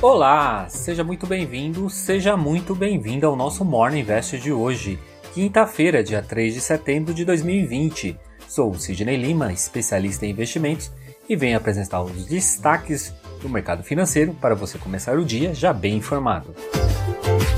[0.00, 4.96] Olá, seja muito bem-vindo, seja muito bem-vinda ao nosso Morning Invest de hoje,
[5.34, 8.16] quinta-feira, dia 3 de setembro de 2020.
[8.46, 10.92] Sou Sidney Lima, especialista em investimentos,
[11.28, 13.12] e venho apresentar os destaques
[13.42, 16.54] do mercado financeiro para você começar o dia já bem informado.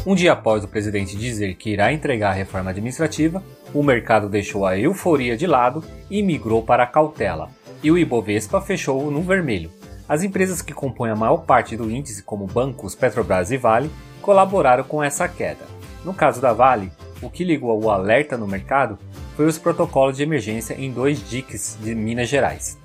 [0.06, 3.44] Um dia após o presidente dizer que irá entregar a reforma administrativa,
[3.74, 7.50] o mercado deixou a euforia de lado e migrou para a cautela,
[7.82, 9.79] e o Ibovespa fechou no vermelho.
[10.10, 13.88] As empresas que compõem a maior parte do índice, como bancos, Petrobras e Vale,
[14.20, 15.64] colaboraram com essa queda.
[16.04, 16.90] No caso da Vale,
[17.22, 18.98] o que ligou o alerta no mercado
[19.36, 22.76] foi os protocolos de emergência em dois diques de Minas Gerais.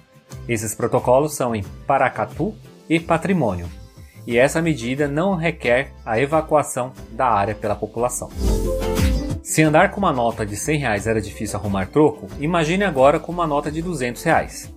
[0.48, 2.54] Esses protocolos são em Paracatu
[2.88, 3.68] e Patrimônio,
[4.28, 8.30] e essa medida não requer a evacuação da área pela população.
[9.42, 13.32] Se andar com uma nota de 100 reais era difícil arrumar troco, imagine agora com
[13.32, 14.75] uma nota de 200 reais.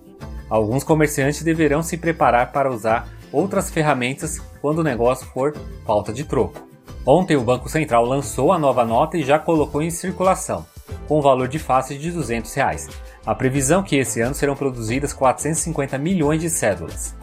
[0.49, 5.55] Alguns comerciantes deverão se preparar para usar outras ferramentas quando o negócio for
[5.85, 6.67] falta de troco.
[7.05, 10.65] Ontem o Banco Central lançou a nova nota e já colocou em circulação,
[11.07, 12.89] com um valor de face de 200 reais.
[13.25, 17.15] A previsão é que esse ano serão produzidas 450 milhões de cédulas.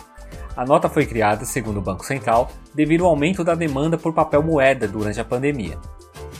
[0.57, 4.43] A nota foi criada, segundo o Banco Central, devido ao aumento da demanda por papel
[4.43, 5.79] moeda durante a pandemia.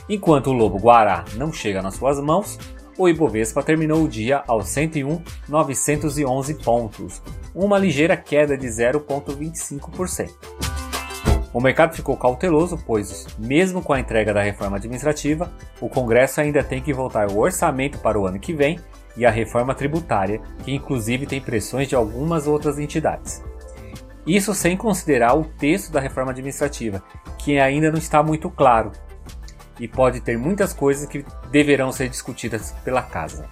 [0.09, 2.57] Enquanto o lobo guará não chega nas suas mãos,
[2.97, 7.21] o Ibovespa terminou o dia aos 101.911 pontos,
[7.53, 10.31] uma ligeira queda de 0,25%.
[11.53, 16.63] O mercado ficou cauteloso, pois, mesmo com a entrega da reforma administrativa, o Congresso ainda
[16.63, 18.79] tem que voltar o orçamento para o ano que vem
[19.15, 23.43] e a reforma tributária, que inclusive tem pressões de algumas outras entidades.
[24.25, 27.01] Isso sem considerar o texto da reforma administrativa,
[27.37, 28.91] que ainda não está muito claro
[29.79, 33.47] e pode ter muitas coisas que deverão ser discutidas pela casa.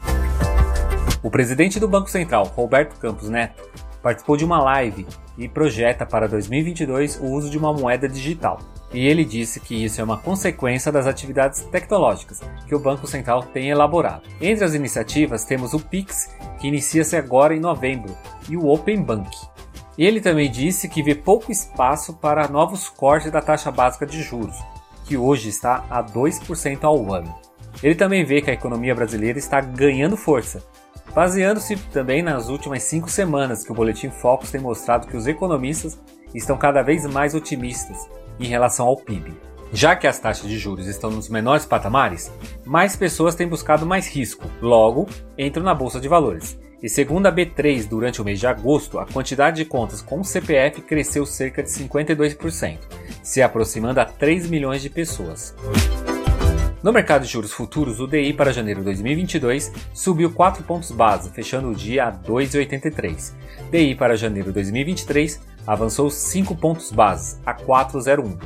[1.24, 3.64] O presidente do Banco Central, Roberto Campos Neto,
[4.02, 8.60] participou de uma live e projeta para 2022 o uso de uma moeda digital.
[8.94, 13.42] E ele disse que isso é uma consequência das atividades tecnológicas que o Banco Central
[13.42, 14.22] tem elaborado.
[14.40, 18.16] Entre as iniciativas temos o Pix, que inicia-se agora em novembro,
[18.48, 19.36] e o Open Bank,
[19.98, 24.56] ele também disse que vê pouco espaço para novos cortes da taxa básica de juros,
[25.06, 27.34] que hoje está a 2% ao ano.
[27.82, 30.64] Ele também vê que a economia brasileira está ganhando força,
[31.14, 36.00] baseando-se também nas últimas cinco semanas que o Boletim Focus tem mostrado que os economistas
[36.34, 37.98] estão cada vez mais otimistas
[38.40, 39.34] em relação ao PIB.
[39.72, 42.32] Já que as taxas de juros estão nos menores patamares,
[42.66, 46.58] mais pessoas têm buscado mais risco, logo entram na bolsa de valores.
[46.82, 50.82] E segundo a B3, durante o mês de agosto, a quantidade de contas com CPF
[50.82, 52.78] cresceu cerca de 52%,
[53.26, 55.56] se aproximando a 3 milhões de pessoas.
[56.84, 61.32] No mercado de juros futuros, o DI para janeiro de 2022 subiu 4 pontos base,
[61.32, 63.34] fechando o dia a 2,83.
[63.72, 68.38] DI para janeiro de 2023 avançou 5 pontos base, a 4,01.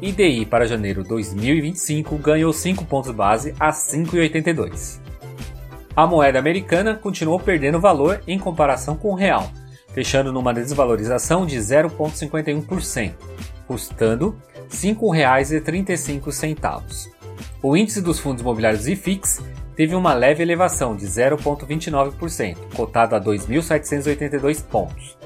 [0.00, 5.00] E DI para janeiro de 2025 ganhou 5 pontos base, a 5,82.
[5.96, 9.50] A moeda americana continuou perdendo valor em comparação com o real,
[9.92, 13.12] fechando numa desvalorização de 0,51%,
[13.66, 17.10] custando R$ 5,35.
[17.62, 19.42] O índice dos fundos imobiliários IFIX
[19.76, 25.18] teve uma leve elevação de 0,29%, cotado a 2.782 pontos.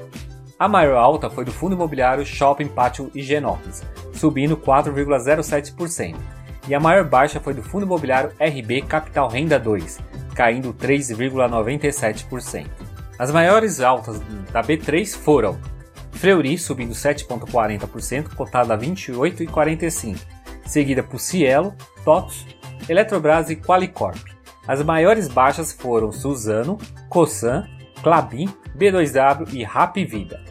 [0.59, 3.83] A maior alta foi do fundo imobiliário Shopping Pátio Higienópolis,
[4.13, 6.15] subindo 4,07%,
[6.67, 9.99] e a maior baixa foi do fundo imobiliário RB Capital Renda 2,
[10.33, 12.65] caindo 3,97%.
[13.19, 14.19] As maiores altas
[14.51, 15.59] da B3 foram
[16.17, 20.17] Fleury subindo 7,40%, cotada a 28,45%,
[20.65, 22.45] seguida por Cielo, TOTS,
[22.89, 24.17] Eletrobras e Qualicorp.
[24.67, 26.77] As maiores baixas foram Suzano,
[27.07, 27.67] Cosan,
[28.01, 30.43] Clabin, B2W e Rap Vida.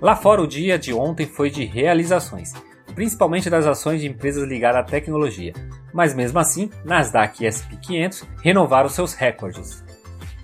[0.00, 2.52] Lá fora, o dia de ontem foi de realizações,
[2.94, 5.52] principalmente das ações de empresas ligadas à tecnologia,
[5.92, 9.82] mas mesmo assim, Nasdaq e S&P 500 renovaram seus recordes.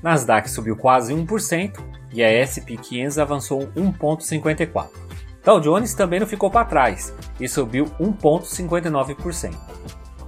[0.02, 1.78] Nasdaq subiu quase 1%
[2.12, 4.88] e a S&P 500 avançou 1,54%.
[5.44, 9.54] Dow Jones também não ficou para trás e subiu 1,59%.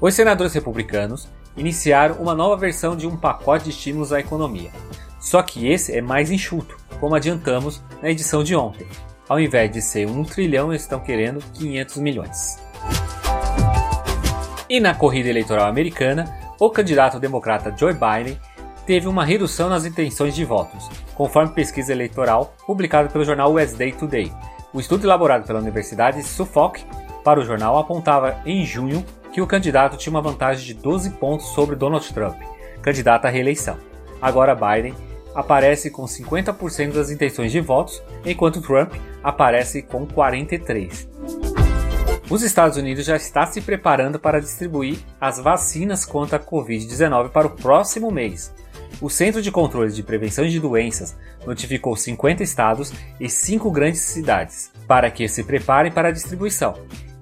[0.00, 4.70] Os senadores republicanos iniciaram uma nova versão de um pacote de estímulos à economia.
[5.18, 8.86] Só que esse é mais enxuto, como adiantamos na edição de ontem.
[9.28, 12.58] Ao invés de ser 1 trilhão, eles estão querendo 500 milhões.
[14.68, 16.24] E na corrida eleitoral americana,
[16.58, 18.38] o candidato democrata Joe Biden
[18.90, 24.32] teve uma redução nas intenções de votos, conforme pesquisa eleitoral publicada pelo jornal Wednesday Today.
[24.72, 26.84] O estudo elaborado pela Universidade Suffolk
[27.22, 31.46] para o jornal apontava em junho que o candidato tinha uma vantagem de 12 pontos
[31.50, 32.42] sobre Donald Trump,
[32.82, 33.78] candidato à reeleição.
[34.20, 34.96] Agora Biden
[35.36, 41.06] aparece com 50% das intenções de votos, enquanto Trump aparece com 43%.
[42.28, 47.46] Os Estados Unidos já está se preparando para distribuir as vacinas contra a Covid-19 para
[47.46, 48.52] o próximo mês.
[49.00, 51.16] O Centro de Controle de Prevenção de Doenças
[51.46, 56.74] notificou 50 estados e 5 grandes cidades para que se preparem para a distribuição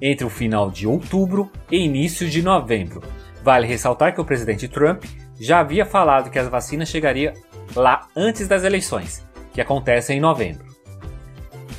[0.02, 3.02] entre o final de outubro e início de novembro.
[3.44, 5.04] Vale ressaltar que o presidente Trump
[5.38, 7.32] já havia falado que as vacinas chegariam
[7.76, 10.66] lá antes das eleições, que acontecem em novembro.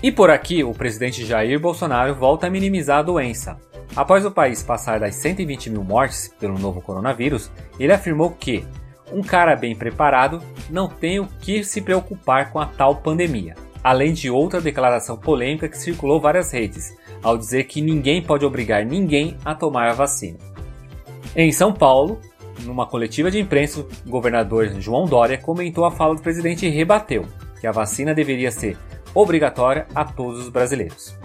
[0.01, 3.59] E por aqui, o presidente Jair Bolsonaro volta a minimizar a doença.
[3.95, 8.65] Após o país passar das 120 mil mortes pelo novo coronavírus, ele afirmou que
[9.11, 14.13] um cara bem preparado não tem o que se preocupar com a tal pandemia, além
[14.13, 19.37] de outra declaração polêmica que circulou várias redes, ao dizer que ninguém pode obrigar ninguém
[19.43, 20.37] a tomar a vacina.
[21.35, 22.19] Em São Paulo,
[22.63, 27.25] numa coletiva de imprensa, o governador João Dória comentou a fala do presidente e rebateu
[27.59, 28.77] que a vacina deveria ser
[29.13, 31.17] obrigatória a todos os brasileiros.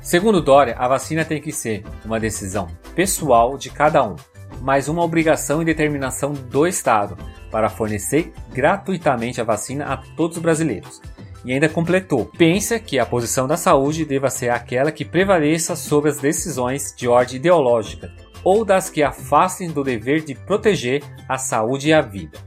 [0.00, 4.16] Segundo Dória, a vacina tem que ser uma decisão pessoal de cada um,
[4.64, 7.18] mas uma obrigação e determinação do Estado
[7.50, 11.02] para fornecer gratuitamente a vacina a todos os brasileiros.
[11.44, 16.08] E ainda completou: pensa que a posição da saúde deva ser aquela que prevaleça sobre
[16.08, 18.10] as decisões de ordem ideológica
[18.42, 22.38] ou das que afastem do dever de proteger a saúde e a vida.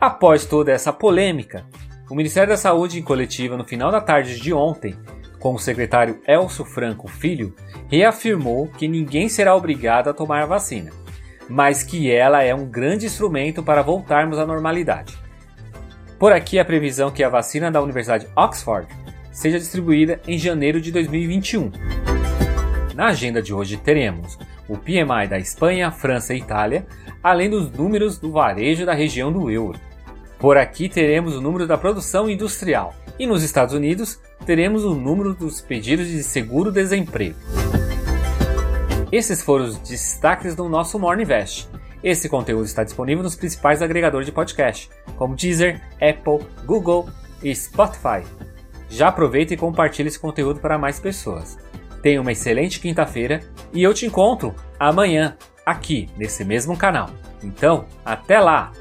[0.00, 1.66] Após toda essa polêmica,
[2.08, 4.96] o Ministério da Saúde, em coletiva no final da tarde de ontem,
[5.38, 7.54] com o secretário Elcio Franco Filho,
[7.88, 10.90] reafirmou que ninguém será obrigado a tomar a vacina,
[11.50, 15.18] mas que ela é um grande instrumento para voltarmos à normalidade.
[16.16, 18.86] Por aqui a previsão que a vacina da Universidade Oxford
[19.32, 21.72] seja distribuída em janeiro de 2021.
[22.94, 24.38] Na agenda de hoje teremos
[24.68, 26.86] o PMI da Espanha, França e Itália,
[27.20, 29.78] além dos números do varejo da região do euro.
[30.38, 35.34] Por aqui teremos o número da produção industrial e nos Estados Unidos teremos o número
[35.34, 37.36] dos pedidos de seguro-desemprego.
[39.12, 41.68] Esses foram os destaques do nosso Morning Invest.
[42.02, 47.08] Esse conteúdo está disponível nos principais agregadores de podcast, como Deezer, Apple, Google
[47.42, 48.24] e Spotify.
[48.88, 51.58] Já aproveita e compartilhe esse conteúdo para mais pessoas.
[52.02, 53.40] Tenha uma excelente quinta-feira
[53.72, 55.36] e eu te encontro amanhã
[55.66, 57.10] aqui nesse mesmo canal.
[57.42, 58.72] Então, até lá!